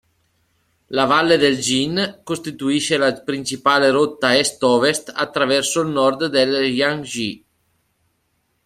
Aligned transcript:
La 0.97 1.05
valle 1.05 1.37
del 1.37 1.59
Jin 1.59 2.21
costituisce 2.23 2.97
la 2.97 3.13
principale 3.21 3.91
rotta 3.91 4.35
est-ovest 4.35 5.11
attraverso 5.13 5.81
il 5.81 5.89
nord 5.89 6.25
del 6.25 6.73
Jiangxi. 6.73 7.45